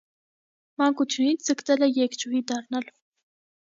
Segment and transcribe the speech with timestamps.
[0.83, 2.95] Մանկությունից ձգտել է երգչուհի դառնալ։